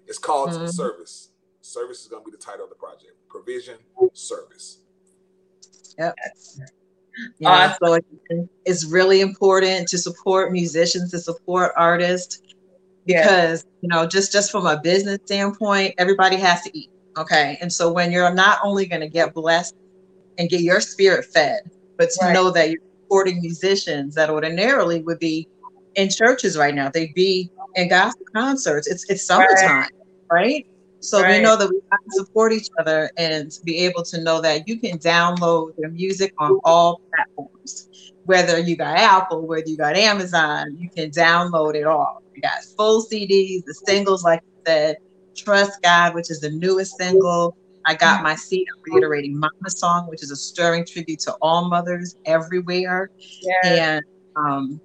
It's 0.07 0.17
called 0.17 0.51
mm-hmm. 0.51 0.67
Service. 0.67 1.29
Service 1.61 2.01
is 2.01 2.07
going 2.07 2.23
to 2.23 2.31
be 2.31 2.35
the 2.35 2.41
title 2.41 2.63
of 2.63 2.69
the 2.69 2.75
project. 2.75 3.13
Provision 3.29 3.75
Service. 4.13 4.79
Yep. 5.97 6.15
Yeah, 7.39 7.49
awesome. 7.49 7.77
so 7.83 7.99
it's 8.65 8.85
really 8.85 9.21
important 9.21 9.87
to 9.89 9.97
support 9.97 10.51
musicians, 10.51 11.11
to 11.11 11.19
support 11.19 11.71
artists, 11.75 12.41
because 13.07 13.63
yeah. 13.63 13.79
you 13.81 13.89
know, 13.89 14.05
just 14.05 14.31
just 14.31 14.51
from 14.51 14.67
a 14.67 14.79
business 14.79 15.19
standpoint, 15.25 15.95
everybody 15.97 16.35
has 16.35 16.61
to 16.63 16.77
eat. 16.77 16.91
Okay, 17.17 17.57
and 17.59 17.73
so 17.73 17.91
when 17.91 18.11
you're 18.11 18.33
not 18.33 18.59
only 18.63 18.85
going 18.85 19.01
to 19.01 19.07
get 19.09 19.33
blessed 19.33 19.75
and 20.37 20.49
get 20.49 20.61
your 20.61 20.79
spirit 20.79 21.25
fed, 21.25 21.61
but 21.97 22.09
to 22.11 22.25
right. 22.25 22.33
know 22.33 22.51
that 22.51 22.69
you're 22.69 22.81
supporting 23.03 23.41
musicians 23.41 24.13
that 24.13 24.29
ordinarily 24.29 25.01
would 25.01 25.17
be 25.17 25.47
in 25.95 26.09
churches 26.09 26.55
right 26.55 26.75
now, 26.75 26.89
they'd 26.89 27.15
be 27.15 27.49
in 27.75 27.89
gospel 27.89 28.25
concerts. 28.35 28.87
It's 28.87 29.09
it's 29.09 29.25
summertime, 29.25 29.81
right? 29.81 29.91
Right? 30.31 30.65
So 30.99 31.21
right. 31.21 31.37
we 31.37 31.43
know 31.43 31.55
that 31.55 31.69
we 31.69 31.79
have 31.91 31.99
to 31.99 32.25
support 32.25 32.53
each 32.53 32.67
other 32.79 33.09
and 33.17 33.51
be 33.63 33.77
able 33.85 34.03
to 34.03 34.21
know 34.21 34.41
that 34.41 34.67
you 34.67 34.79
can 34.79 34.97
download 34.97 35.71
their 35.77 35.89
music 35.89 36.33
on 36.39 36.59
all 36.63 37.01
platforms. 37.13 37.87
Whether 38.25 38.59
you 38.59 38.75
got 38.75 38.97
Apple, 38.97 39.45
whether 39.47 39.67
you 39.67 39.77
got 39.77 39.95
Amazon, 39.95 40.75
you 40.77 40.89
can 40.89 41.11
download 41.11 41.75
it 41.75 41.85
all. 41.85 42.21
You 42.35 42.41
got 42.41 42.57
full 42.75 43.03
CDs, 43.03 43.63
the 43.65 43.73
singles, 43.85 44.23
like 44.23 44.41
you 44.43 44.71
said, 44.71 44.97
Trust 45.35 45.79
God, 45.83 46.15
which 46.15 46.31
is 46.31 46.39
the 46.39 46.49
newest 46.49 46.97
single. 46.97 47.55
I 47.85 47.93
got 47.93 48.23
my 48.23 48.35
seat. 48.35 48.67
I'm 48.67 48.93
reiterating 48.93 49.39
Mama 49.39 49.69
Song, 49.69 50.07
which 50.09 50.23
is 50.23 50.31
a 50.31 50.35
stirring 50.35 50.85
tribute 50.85 51.19
to 51.21 51.35
all 51.41 51.69
mothers 51.69 52.15
everywhere. 52.25 53.09
And 53.63 54.03
um, 54.37 54.79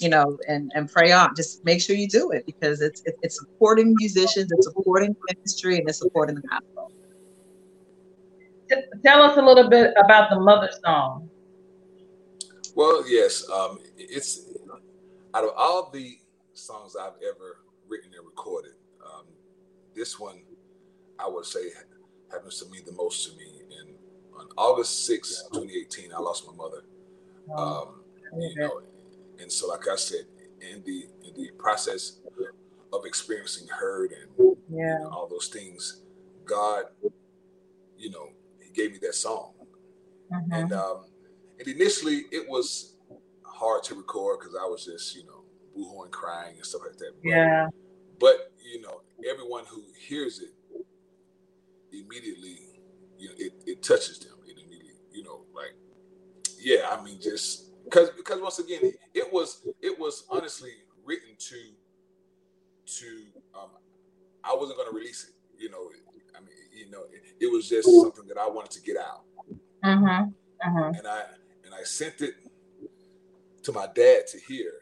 you 0.00 0.08
know, 0.08 0.36
and, 0.48 0.72
and 0.74 0.90
pray 0.90 1.12
on. 1.12 1.34
Just 1.36 1.64
make 1.64 1.80
sure 1.80 1.94
you 1.94 2.08
do 2.08 2.30
it 2.30 2.44
because 2.46 2.80
it's 2.80 3.02
it's 3.22 3.38
supporting 3.38 3.94
musicians, 3.98 4.50
it's 4.50 4.66
supporting 4.66 5.14
ministry, 5.28 5.78
and 5.78 5.88
it's 5.88 5.98
supporting 5.98 6.36
the 6.36 6.42
gospel. 6.42 6.90
Tell 9.04 9.22
us 9.22 9.36
a 9.36 9.42
little 9.42 9.68
bit 9.68 9.94
about 10.02 10.30
the 10.30 10.40
mother 10.40 10.70
song. 10.84 11.28
Well, 12.74 13.08
yes, 13.08 13.48
um, 13.50 13.78
it's 13.96 14.48
out 15.34 15.44
of 15.44 15.50
all 15.56 15.90
the 15.92 16.18
songs 16.54 16.96
I've 16.96 17.20
ever 17.22 17.58
written 17.88 18.10
and 18.16 18.24
recorded, 18.24 18.72
um, 19.04 19.26
this 19.94 20.18
one 20.18 20.42
I 21.18 21.28
would 21.28 21.44
say 21.44 21.70
happens 22.30 22.60
to 22.60 22.70
mean 22.70 22.82
the 22.84 22.92
most 22.92 23.30
to 23.30 23.36
me. 23.36 23.62
And 23.78 23.94
on 24.36 24.48
August 24.56 25.06
6, 25.06 25.44
2018, 25.52 26.12
I 26.12 26.18
lost 26.18 26.46
my 26.46 26.54
mother. 26.54 26.84
Um, 27.56 28.00
you 28.36 28.54
know, 28.56 28.80
and 29.40 29.50
so, 29.50 29.68
like 29.68 29.86
I 29.88 29.96
said, 29.96 30.26
in 30.60 30.82
the 30.84 31.06
in 31.26 31.34
the 31.34 31.50
process 31.58 32.18
of 32.92 33.04
experiencing 33.04 33.68
hurt 33.68 34.12
and 34.12 34.56
yeah. 34.70 34.98
you 34.98 35.04
know, 35.04 35.10
all 35.10 35.28
those 35.28 35.48
things, 35.48 36.02
God, 36.44 36.84
you 37.98 38.10
know, 38.10 38.28
He 38.60 38.72
gave 38.72 38.92
me 38.92 38.98
that 39.02 39.14
song, 39.14 39.52
mm-hmm. 40.32 40.52
and 40.52 40.72
um, 40.72 41.04
and 41.58 41.68
initially 41.68 42.24
it 42.30 42.48
was 42.48 42.96
hard 43.44 43.82
to 43.84 43.94
record 43.94 44.40
because 44.40 44.54
I 44.54 44.64
was 44.64 44.84
just 44.84 45.16
you 45.16 45.24
know 45.24 45.44
boohooing, 45.76 46.10
crying, 46.10 46.56
and 46.56 46.64
stuff 46.66 46.82
like 46.86 46.96
that. 46.98 47.12
But, 47.22 47.28
yeah. 47.28 47.68
But 48.20 48.52
you 48.62 48.80
know, 48.80 49.00
everyone 49.28 49.64
who 49.68 49.82
hears 49.98 50.40
it 50.40 50.50
immediately, 51.92 52.58
you 53.18 53.28
know, 53.28 53.34
it, 53.38 53.52
it 53.66 53.82
touches 53.82 54.18
them. 54.18 54.34
It 54.46 54.56
immediately, 54.58 55.00
you 55.12 55.22
know, 55.22 55.42
like 55.54 55.74
yeah, 56.58 56.88
I 56.90 57.02
mean, 57.04 57.20
just 57.20 57.63
because 57.84 58.10
because 58.10 58.40
once 58.40 58.58
again, 58.58 58.92
it 59.12 59.32
was 59.32 59.66
it 59.80 59.98
was 59.98 60.24
honestly 60.30 60.72
written 61.04 61.30
to 61.38 61.56
to 62.86 63.06
um, 63.54 63.70
I 64.42 64.54
wasn't 64.54 64.78
going 64.78 64.90
to 64.90 64.96
release 64.96 65.28
it. 65.28 65.62
You 65.62 65.70
know, 65.70 65.90
I 66.36 66.40
mean, 66.40 66.50
you 66.72 66.90
know, 66.90 67.02
it, 67.12 67.22
it, 67.40 67.52
was 67.52 67.68
just 67.68 67.88
something 67.88 68.26
that 68.26 68.38
I 68.38 68.48
wanted 68.48 68.72
to 68.72 68.82
get 68.82 68.96
out. 68.96 69.22
Mm-hmm. 69.84 70.06
Mm-hmm. 70.68 70.98
And 70.98 71.06
I 71.06 71.22
and 71.64 71.74
I 71.74 71.84
sent 71.84 72.20
it 72.20 72.34
to 73.62 73.72
my 73.72 73.86
dad 73.86 74.26
to 74.28 74.38
hear, 74.48 74.72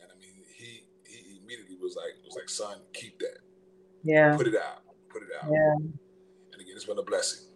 and 0.00 0.10
I 0.10 0.18
mean, 0.18 0.34
he 0.56 0.84
he 1.06 1.38
immediately 1.42 1.76
was 1.80 1.96
like 1.96 2.12
was 2.24 2.34
like, 2.34 2.48
son, 2.48 2.78
keep 2.92 3.18
that. 3.20 3.38
Yeah. 4.04 4.36
Put 4.36 4.48
it 4.48 4.54
out. 4.56 4.82
Put 5.08 5.22
it 5.22 5.28
out. 5.40 5.50
Yeah. 5.50 5.74
And 5.74 6.60
again, 6.60 6.74
it's 6.74 6.84
been 6.84 6.98
a 6.98 7.02
blessing. 7.02 7.46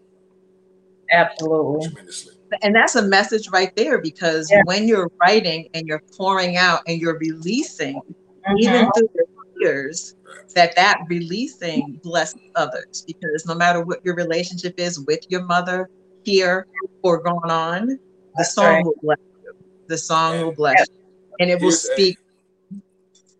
Absolutely. 1.11 1.87
Tremendously. 1.87 2.36
And 2.63 2.75
that's 2.75 2.95
a 2.95 3.03
message 3.03 3.49
right 3.51 3.75
there 3.77 4.01
because 4.01 4.51
yeah. 4.51 4.63
when 4.65 4.87
you're 4.87 5.11
writing 5.21 5.69
and 5.75 5.87
you're 5.87 6.03
pouring 6.17 6.57
out 6.57 6.83
and 6.87 7.01
you're 7.01 7.19
releasing, 7.19 7.97
mm-hmm. 7.97 8.59
even 8.59 8.91
through 8.93 9.09
your 9.15 9.27
tears, 9.61 10.15
that 10.55 10.75
that 10.77 11.01
releasing 11.09 12.01
blesses 12.03 12.41
others 12.55 13.05
because 13.07 13.45
no 13.47 13.55
matter 13.55 13.83
what 13.83 14.05
your 14.05 14.15
relationship 14.15 14.79
is 14.79 15.01
with 15.01 15.21
your 15.29 15.43
mother 15.43 15.91
here 16.25 16.67
or 17.03 17.23
going 17.23 17.51
on, 17.51 17.87
the 17.87 17.99
That's 18.37 18.55
song 18.55 18.67
right. 18.67 18.85
will 18.85 18.95
bless 19.03 19.19
you. 19.43 19.53
The 19.89 19.99
song 19.99 20.37
and 20.37 20.45
will 20.45 20.55
bless 20.55 20.87
you. 20.89 20.97
And 21.41 21.51
it 21.51 21.61
will 21.61 21.73
speak. 21.73 22.19
A, 22.73 22.77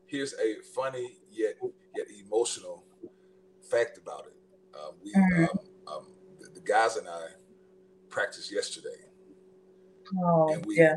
here's 0.07 0.35
a 0.35 0.57
funny 0.75 1.17
yet 1.33 1.55
yet 1.95 2.07
emotional 2.27 2.85
fact 3.63 3.99
about 3.99 4.27
it. 4.27 4.35
Um, 4.77 4.93
we 5.03 5.13
mm-hmm. 5.13 5.45
um, 5.45 5.59
um, 5.95 6.07
the, 6.41 6.49
the 6.49 6.61
guys 6.61 6.97
and 6.97 7.09
I 7.09 7.29
practiced 8.17 8.51
yesterday. 8.51 8.97
Oh, 10.25 10.51
and 10.51 10.65
we 10.65 10.79
yeah. 10.79 10.97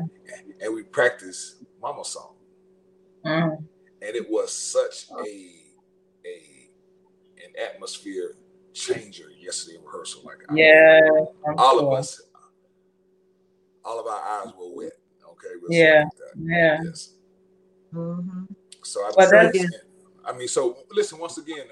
and 0.62 0.74
we 0.74 0.82
practiced 0.82 1.56
Mama 1.82 2.02
song. 2.02 2.36
Mm. 3.26 3.58
And 4.00 4.16
it 4.16 4.30
was 4.30 4.56
such 4.56 5.04
a 5.10 5.28
a 6.24 6.36
an 7.44 7.52
atmosphere 7.62 8.36
changer 8.72 9.26
yesterday 9.38 9.76
in 9.76 9.84
rehearsal. 9.84 10.22
Like 10.24 10.38
yeah, 10.54 11.00
all 11.58 11.78
sure. 11.78 11.92
of 11.92 11.98
us, 11.98 12.22
all 13.84 14.00
of 14.00 14.06
our 14.06 14.46
eyes 14.46 14.54
were 14.58 14.74
wet. 14.74 14.92
Okay, 15.22 15.54
we'll 15.60 15.78
yeah, 15.78 16.04
yeah. 16.38 16.78
Yes. 16.82 17.16
Mm-hmm. 17.92 18.44
So 18.82 19.00
I, 19.00 19.10
well, 19.14 19.50
I 20.24 20.32
mean, 20.32 20.48
so 20.48 20.78
listen 20.90 21.18
once 21.18 21.36
again. 21.36 21.66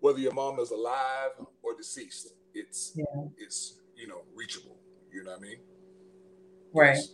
Whether 0.00 0.18
your 0.18 0.32
mom 0.32 0.58
is 0.58 0.70
alive 0.70 1.30
or 1.62 1.76
deceased, 1.76 2.32
it's 2.54 2.92
yeah. 2.96 3.04
it's 3.36 3.77
you 3.98 4.06
know 4.08 4.22
reachable. 4.34 4.76
You 5.12 5.24
know 5.24 5.32
what 5.32 5.40
I 5.40 5.42
mean? 5.42 5.58
Right. 6.72 6.96
Yes. 6.96 7.08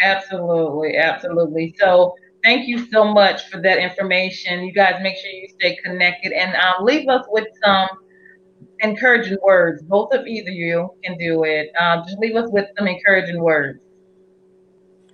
Absolutely, 0.00 0.96
absolutely. 0.96 1.74
So 1.78 2.14
thank 2.44 2.68
you 2.68 2.86
so 2.90 3.04
much 3.04 3.48
for 3.50 3.60
that 3.62 3.78
information. 3.78 4.64
You 4.64 4.72
guys 4.72 4.94
make 5.02 5.16
sure 5.16 5.30
you 5.30 5.48
stay 5.58 5.76
connected 5.84 6.32
and 6.32 6.54
um, 6.54 6.84
leave 6.84 7.08
us 7.08 7.26
with 7.30 7.46
some 7.64 7.88
encouraging 8.80 9.38
words. 9.42 9.82
Both 9.82 10.14
of 10.14 10.26
either 10.26 10.50
you 10.50 10.90
can 11.02 11.18
do 11.18 11.44
it. 11.44 11.70
Um, 11.80 12.04
just 12.06 12.18
leave 12.18 12.36
us 12.36 12.48
with 12.50 12.66
some 12.78 12.86
encouraging 12.86 13.42
words. 13.42 13.80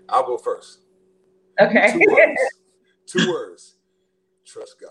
I'll 0.08 0.26
go 0.26 0.36
first. 0.36 0.80
Okay. 1.60 1.92
Two 1.92 2.12
words. 2.12 2.40
Two 3.06 3.30
words. 3.30 3.74
Trust 4.44 4.76
God. 4.80 4.90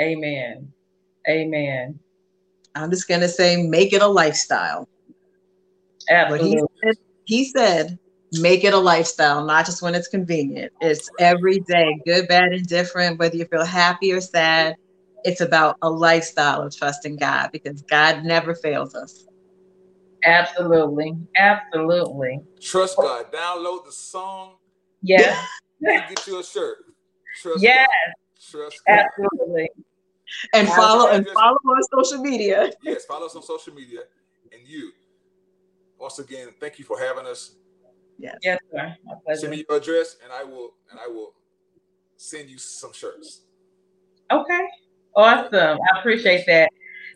Amen. 0.00 0.72
Amen. 1.28 1.98
I'm 2.78 2.90
just 2.90 3.08
going 3.08 3.20
to 3.20 3.28
say, 3.28 3.62
make 3.62 3.92
it 3.92 4.02
a 4.02 4.06
lifestyle. 4.06 4.88
Absolutely. 6.08 6.50
He 6.50 6.64
said, 6.82 6.94
he 7.24 7.44
said, 7.44 7.98
make 8.40 8.64
it 8.64 8.74
a 8.74 8.78
lifestyle, 8.78 9.44
not 9.44 9.66
just 9.66 9.82
when 9.82 9.94
it's 9.94 10.08
convenient. 10.08 10.72
It's 10.80 11.08
every 11.18 11.60
day, 11.60 12.00
good, 12.06 12.28
bad, 12.28 12.52
and 12.52 12.66
different, 12.66 13.18
whether 13.18 13.36
you 13.36 13.44
feel 13.46 13.64
happy 13.64 14.12
or 14.12 14.20
sad. 14.20 14.76
It's 15.24 15.40
about 15.40 15.76
a 15.82 15.90
lifestyle 15.90 16.62
of 16.62 16.74
trusting 16.74 17.16
God 17.16 17.50
because 17.52 17.82
God 17.82 18.24
never 18.24 18.54
fails 18.54 18.94
us. 18.94 19.26
Absolutely. 20.24 21.14
Absolutely. 21.36 22.40
Trust 22.60 22.96
God. 22.96 23.32
Download 23.32 23.84
the 23.84 23.92
song. 23.92 24.54
Yeah. 25.02 25.44
get 25.82 26.26
you 26.26 26.40
a 26.40 26.44
shirt. 26.44 26.78
Trust 27.40 27.62
yes. 27.62 27.86
God. 27.86 28.60
Trust 28.60 28.80
God. 28.86 29.04
Absolutely 29.18 29.68
and 30.52 30.68
follow 30.68 31.10
and 31.10 31.26
follow 31.34 31.56
on 31.64 32.04
social 32.04 32.22
media. 32.22 32.70
Yes, 32.82 33.04
follow 33.04 33.26
us 33.26 33.36
on 33.36 33.42
social 33.42 33.74
media. 33.74 34.00
And 34.52 34.62
you, 34.66 34.92
once 35.98 36.18
again, 36.18 36.48
thank 36.60 36.78
you 36.78 36.84
for 36.84 36.98
having 36.98 37.26
us. 37.26 37.56
Yes, 38.18 38.36
yes, 38.42 38.58
sir. 38.72 38.96
My 39.04 39.14
pleasure. 39.24 39.40
Send 39.40 39.50
me 39.52 39.64
your 39.68 39.78
address, 39.78 40.16
and 40.24 40.32
I 40.32 40.44
will 40.44 40.74
and 40.90 40.98
I 40.98 41.08
will 41.08 41.34
send 42.16 42.48
you 42.50 42.58
some 42.58 42.92
shirts. 42.92 43.42
Okay, 44.30 44.66
awesome. 45.14 45.78
I 45.80 45.98
appreciate 45.98 46.44
that. 46.46 46.70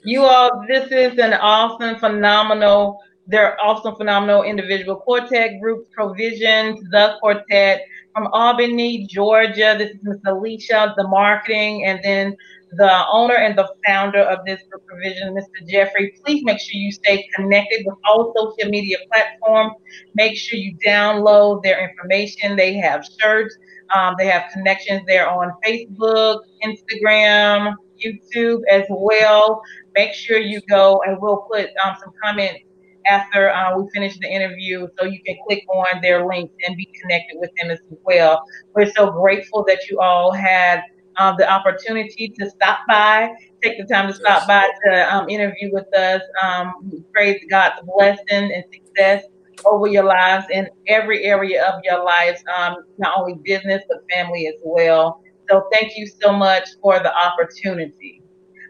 You 0.05 0.22
all, 0.22 0.64
this 0.66 0.90
is 0.90 1.18
an 1.18 1.35
awesome, 1.35 1.96
phenomenal. 1.96 2.98
They're 3.29 3.57
awesome, 3.61 3.94
phenomenal 3.94 4.42
individual 4.42 4.96
quartet 4.96 5.61
group 5.61 5.90
provisions. 5.92 6.81
The 6.90 7.16
quartet 7.20 7.83
from 8.14 8.27
Albany, 8.33 9.07
Georgia. 9.07 9.77
This 9.79 9.90
is 9.90 10.03
Miss 10.03 10.18
Alysia, 10.27 10.94
the 10.96 11.07
marketing, 11.07 11.85
and 11.87 12.01
then 12.03 12.37
the 12.76 13.06
owner 13.11 13.35
and 13.35 13.56
the 13.56 13.68
founder 13.87 14.20
of 14.20 14.44
this 14.46 14.61
provision, 14.87 15.35
Mr. 15.35 15.68
Jeffery. 15.68 16.14
Please 16.24 16.42
make 16.44 16.58
sure 16.58 16.74
you 16.74 16.92
stay 16.92 17.26
connected 17.35 17.85
with 17.85 17.96
all 18.08 18.32
social 18.37 18.70
media 18.70 18.96
platforms. 19.11 19.74
Make 20.14 20.37
sure 20.37 20.58
you 20.58 20.76
download 20.85 21.62
their 21.62 21.88
information. 21.88 22.56
They 22.56 22.74
have 22.74 23.04
shirts. 23.20 23.56
Um, 23.94 24.14
they 24.18 24.26
have 24.26 24.44
connections 24.52 25.02
there 25.06 25.28
on 25.28 25.52
Facebook, 25.64 26.40
Instagram, 26.64 27.74
YouTube 28.02 28.62
as 28.70 28.85
well. 28.88 29.61
Make 29.94 30.14
sure 30.14 30.38
you 30.38 30.61
go 30.68 31.02
and 31.06 31.20
we'll 31.20 31.44
put 31.52 31.68
um, 31.85 31.96
some 32.00 32.12
comments 32.22 32.61
after 33.06 33.50
uh, 33.50 33.76
we 33.76 33.88
finish 33.92 34.18
the 34.18 34.28
interview 34.28 34.87
so 34.98 35.04
you 35.04 35.20
can 35.24 35.37
click 35.46 35.64
on 35.68 36.00
their 36.00 36.26
links 36.26 36.54
and 36.66 36.76
be 36.76 36.88
connected 37.02 37.37
with 37.38 37.50
them 37.61 37.70
as 37.70 37.80
well. 38.04 38.42
We're 38.74 38.90
so 38.92 39.11
grateful 39.11 39.64
that 39.68 39.88
you 39.90 39.98
all 40.00 40.32
had 40.32 40.82
um, 41.18 41.37
the 41.38 41.51
opportunity 41.51 42.29
to 42.29 42.51
stop 42.51 42.81
by, 42.88 43.31
take 43.62 43.79
the 43.79 43.92
time 43.92 44.09
to 44.09 44.14
stop 44.14 44.46
by 44.46 44.68
to 44.85 45.14
um, 45.14 45.29
interview 45.29 45.70
with 45.72 45.92
us. 45.96 46.22
Um, 46.42 47.05
praise 47.12 47.40
God's 47.51 47.77
blessing 47.96 48.53
and 48.53 48.64
success 48.72 49.25
over 49.64 49.87
your 49.87 50.05
lives 50.05 50.46
in 50.51 50.68
every 50.88 51.25
area 51.25 51.64
of 51.66 51.81
your 51.85 52.05
lives, 52.05 52.42
um, 52.57 52.77
not 52.98 53.18
only 53.18 53.35
business 53.44 53.83
but 53.88 53.98
family 54.11 54.46
as 54.46 54.55
well. 54.62 55.22
So 55.48 55.68
thank 55.72 55.96
you 55.96 56.07
so 56.07 56.33
much 56.33 56.68
for 56.81 56.98
the 56.98 57.12
opportunity. 57.14 58.22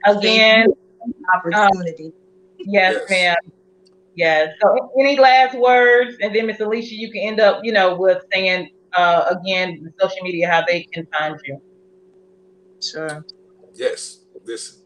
Again, 0.04 0.66
opportunity. 1.34 2.06
Um, 2.06 2.12
yes, 2.58 2.96
yes, 2.96 3.10
ma'am. 3.10 3.36
Yes. 4.14 4.54
So 4.60 4.92
any 4.98 5.18
last 5.18 5.56
words, 5.56 6.16
and 6.20 6.34
then 6.34 6.46
Miss 6.46 6.58
Alysia, 6.58 6.92
you 6.92 7.10
can 7.10 7.22
end 7.22 7.40
up, 7.40 7.60
you 7.62 7.72
know, 7.72 7.94
with 7.96 8.22
saying 8.32 8.70
uh, 8.94 9.34
again, 9.40 9.92
social 10.00 10.22
media, 10.22 10.50
how 10.50 10.62
they 10.66 10.82
can 10.92 11.06
find 11.18 11.38
you. 11.44 11.60
Sure. 12.82 13.24
Yes. 13.74 14.24
Listen. 14.44 14.82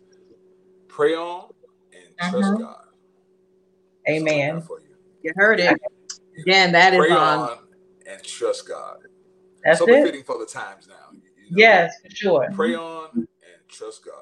Pray 0.89 1.15
on 1.15 1.49
and 1.93 2.31
trust 2.31 2.49
uh-huh. 2.49 2.57
God. 2.57 2.85
Amen. 4.09 4.63
For 4.63 4.81
you. 4.81 4.97
you 5.23 5.33
heard 5.37 5.61
it. 5.61 5.77
Again, 6.39 6.73
that 6.73 6.95
Pray 6.95 7.09
is 7.09 7.13
on. 7.13 7.39
on 7.39 7.59
and 8.09 8.23
trust 8.23 8.69
God. 8.69 8.99
That's 9.65 9.79
so 9.79 9.89
it. 9.89 10.05
befitting 10.05 10.23
for 10.23 10.39
the 10.39 10.47
times 10.47 10.87
now. 10.89 10.95
You 11.13 11.51
know? 11.51 11.57
Yes, 11.57 11.95
for 12.03 12.15
sure. 12.15 12.49
Pray 12.53 12.75
on 12.75 13.09
and 13.15 13.27
trust 13.69 14.05
God. 14.05 14.15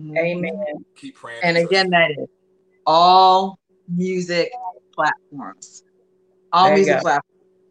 Mm-hmm. 0.00 0.16
Amen. 0.18 0.84
Keep 0.96 1.16
praying. 1.16 1.40
And, 1.42 1.56
and 1.56 1.66
again, 1.66 1.90
that 1.90 2.10
is 2.10 2.28
all 2.86 3.58
music 3.88 4.50
platforms. 4.94 5.84
All 6.52 6.66
there 6.66 6.76
music 6.76 7.00
platforms. 7.00 7.24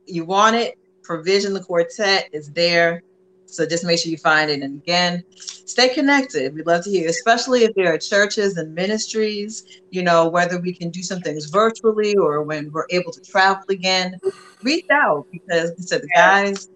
You 0.06 0.26
want 0.26 0.56
it, 0.56 0.78
Provision 1.04 1.54
the 1.54 1.62
Quartet 1.62 2.30
is 2.32 2.50
there. 2.52 3.02
So 3.54 3.66
just 3.66 3.84
make 3.86 4.00
sure 4.00 4.12
you 4.12 4.18
find 4.18 4.50
it. 4.50 4.62
And 4.62 4.82
again, 4.82 5.24
stay 5.36 5.90
connected. 5.90 6.56
We'd 6.56 6.66
love 6.66 6.84
to 6.86 6.90
hear, 6.90 7.10
especially 7.10 7.64
if 7.64 7.74
there 7.76 7.94
are 7.94 7.98
churches 7.98 8.58
and 8.58 8.74
ministries, 8.74 9.80
you 9.92 10.02
know, 10.02 10.28
whether 10.28 10.60
we 10.60 10.74
can 10.74 10.90
do 10.90 11.04
some 11.04 11.22
things 11.22 11.46
virtually 11.46 12.16
or 12.16 12.44
when 12.44 12.72
we're 12.72 12.88
able 12.90 13.12
to 13.12 13.22
travel 13.22 13.64
again, 13.70 14.20
reach 14.64 14.86
out 14.92 15.28
because 15.32 15.72
I 15.72 15.82
said 15.82 16.02
the 16.02 16.10
guys, 16.16 16.70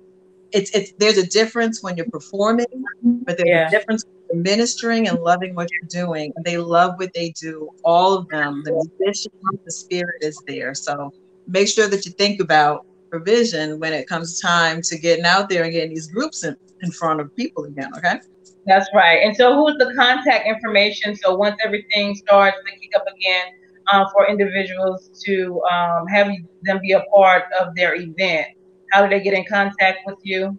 it's 0.51 0.71
it's 0.71 0.93
there's 0.99 1.17
a 1.17 1.27
difference 1.27 1.83
when 1.83 1.97
you're 1.97 2.09
performing, 2.09 2.67
but 3.03 3.37
there's 3.37 3.49
yeah. 3.49 3.67
a 3.67 3.71
difference 3.71 4.05
ministering 4.33 5.07
and 5.07 5.19
loving 5.19 5.55
what 5.55 5.69
you're 5.71 6.05
doing. 6.05 6.33
They 6.43 6.57
love 6.57 6.93
what 6.97 7.13
they 7.13 7.31
do, 7.31 7.69
all 7.83 8.13
of 8.13 8.27
them. 8.29 8.63
The 8.63 8.73
musician, 8.99 9.31
the 9.65 9.71
spirit 9.71 10.21
is 10.21 10.41
there. 10.47 10.73
So 10.73 11.13
make 11.47 11.67
sure 11.67 11.87
that 11.87 12.05
you 12.05 12.11
think 12.11 12.41
about 12.41 12.85
provision 13.09 13.79
when 13.79 13.93
it 13.93 14.07
comes 14.07 14.39
time 14.39 14.81
to 14.83 14.97
getting 14.97 15.25
out 15.25 15.49
there 15.49 15.63
and 15.63 15.71
getting 15.71 15.89
these 15.89 16.07
groups 16.07 16.43
in, 16.43 16.55
in 16.81 16.91
front 16.91 17.19
of 17.19 17.35
people 17.35 17.65
again. 17.65 17.91
Okay. 17.97 18.19
That's 18.65 18.89
right. 18.93 19.19
And 19.23 19.35
so, 19.35 19.55
who's 19.55 19.77
the 19.77 19.93
contact 19.95 20.45
information? 20.45 21.15
So 21.15 21.35
once 21.35 21.55
everything 21.63 22.15
starts 22.15 22.57
to 22.65 22.79
kick 22.79 22.91
up 22.95 23.05
again, 23.07 23.53
uh, 23.91 24.05
for 24.11 24.27
individuals 24.27 25.09
to 25.25 25.61
um, 25.63 26.07
have 26.07 26.31
them 26.63 26.79
be 26.81 26.91
a 26.93 27.01
part 27.13 27.43
of 27.59 27.75
their 27.75 27.95
event? 27.95 28.47
How 28.91 29.03
do 29.03 29.09
they 29.09 29.21
get 29.21 29.33
in 29.33 29.45
contact 29.45 29.99
with 30.05 30.17
you? 30.23 30.57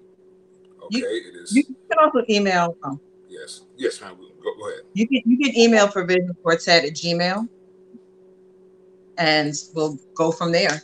Okay, 0.85 0.99
you, 0.99 1.07
it 1.07 1.37
is. 1.43 1.55
You 1.55 1.65
can 1.65 1.99
also 2.01 2.25
email. 2.29 2.77
Um, 2.83 3.01
yes, 3.29 3.63
yes, 3.77 4.01
ma'am. 4.01 4.17
Go, 4.17 4.51
go, 4.59 4.69
ahead. 4.69 4.83
You 4.95 5.07
can 5.09 5.23
you 5.25 5.39
can 5.39 5.57
email 5.57 5.89
provision 5.89 6.35
quartet 6.43 6.85
at 6.85 6.93
gmail, 6.93 7.49
and 9.17 9.55
we'll 9.75 9.99
go 10.15 10.31
from 10.31 10.53
there. 10.53 10.83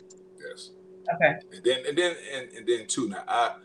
Yes. 0.49 0.71
Okay. 1.15 1.35
And 1.53 1.63
then 1.63 1.85
and 1.87 1.97
then 1.97 2.15
and, 2.33 2.49
and 2.57 2.67
then 2.67 2.87
too. 2.87 3.09
Now 3.09 3.23
I 3.27 3.55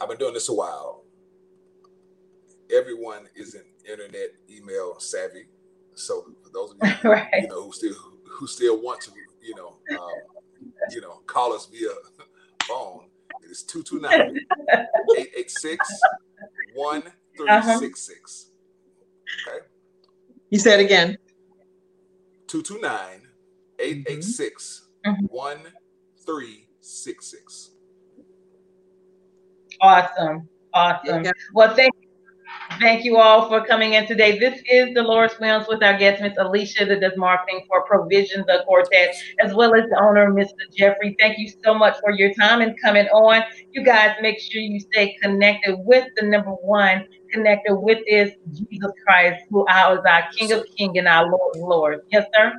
I've 0.00 0.08
been 0.08 0.18
doing 0.18 0.34
this 0.34 0.48
a 0.48 0.54
while. 0.54 1.04
Everyone 2.74 3.28
isn't 3.34 3.64
internet 3.88 4.30
email 4.50 4.98
savvy, 4.98 5.46
so 5.94 6.26
for 6.42 6.50
those 6.50 6.72
of 6.72 6.76
you, 6.82 6.94
right. 7.10 7.42
you 7.42 7.48
know 7.48 7.64
who 7.64 7.72
still 7.72 7.94
who 8.28 8.46
still 8.46 8.82
want 8.82 9.00
to 9.02 9.10
you 9.40 9.54
know 9.54 9.76
um, 9.98 10.22
you 10.90 11.00
know 11.00 11.20
call 11.26 11.52
us 11.52 11.66
via 11.66 11.88
phone, 12.64 13.06
it 13.42 13.50
is 13.50 13.62
229 13.62 14.44
886 15.18 16.00
1366. 16.74 18.50
Okay. 19.48 19.58
You 20.50 20.58
say 20.58 20.74
it 20.74 20.80
again 20.84 21.18
229 22.48 23.22
886 29.82 30.48
1366. 30.72 30.72
Awesome. 30.74 31.24
Awesome. 31.24 31.32
Well, 31.54 31.74
thank 31.74 31.94
Thank 32.80 33.04
you 33.04 33.16
all 33.16 33.48
for 33.48 33.64
coming 33.64 33.94
in 33.94 34.06
today. 34.06 34.38
This 34.38 34.60
is 34.70 34.88
Deloris 34.90 35.38
Williams 35.40 35.66
with 35.68 35.82
our 35.82 35.96
guest, 35.96 36.20
Miss 36.20 36.36
Alysia, 36.36 36.86
that 36.88 37.00
does 37.00 37.16
marketing 37.16 37.64
for 37.68 37.82
Provision 37.82 38.44
the 38.46 38.64
Quartet, 38.66 39.14
as 39.40 39.54
well 39.54 39.74
as 39.74 39.88
the 39.88 39.98
owner, 40.00 40.30
Mr. 40.30 40.74
Jeffery. 40.76 41.16
Thank 41.18 41.38
you 41.38 41.50
so 41.64 41.74
much 41.74 41.96
for 42.00 42.10
your 42.10 42.34
time 42.34 42.60
and 42.60 42.74
coming 42.82 43.06
on. 43.06 43.42
You 43.72 43.84
guys 43.84 44.16
make 44.20 44.38
sure 44.38 44.60
you 44.60 44.80
stay 44.80 45.16
connected 45.22 45.76
with 45.78 46.08
the 46.16 46.26
number 46.26 46.50
one, 46.50 47.06
connected 47.32 47.76
with 47.76 47.98
is 48.06 48.32
Jesus 48.52 48.92
Christ, 49.06 49.44
who 49.50 49.62
is 49.64 49.68
our 49.70 50.28
King 50.36 50.52
of 50.52 50.66
King 50.76 50.98
and 50.98 51.08
our 51.08 51.24
Lord 51.24 51.56
of 51.56 51.62
Lords. 51.62 52.02
Yes, 52.10 52.26
sir? 52.36 52.52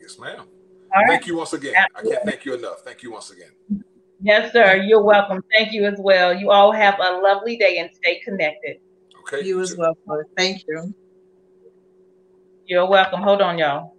Yes, 0.00 0.18
ma'am. 0.18 0.40
All 0.40 0.46
thank 1.06 1.10
right. 1.10 1.26
you 1.26 1.36
once 1.36 1.52
again. 1.52 1.74
Absolutely. 1.76 2.12
I 2.12 2.14
can't 2.16 2.28
thank 2.28 2.44
you 2.44 2.54
enough. 2.54 2.80
Thank 2.80 3.02
you 3.02 3.12
once 3.12 3.30
again. 3.30 3.84
Yes, 4.20 4.52
sir. 4.52 4.76
You're 4.76 5.02
welcome. 5.02 5.42
Thank 5.52 5.72
you 5.72 5.84
as 5.84 5.98
well. 5.98 6.34
You 6.34 6.50
all 6.50 6.72
have 6.72 6.98
a 6.98 7.20
lovely 7.20 7.56
day 7.56 7.78
and 7.78 7.90
stay 7.94 8.20
connected. 8.20 8.78
Okay. 9.20 9.46
You 9.46 9.60
as 9.60 9.76
well. 9.76 9.96
Thank 10.36 10.64
you. 10.66 10.94
You're 12.66 12.88
welcome. 12.88 13.20
Hold 13.22 13.42
on, 13.42 13.58
y'all. 13.58 13.93